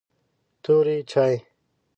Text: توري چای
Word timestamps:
توري 0.63 0.97
چای 1.09 1.33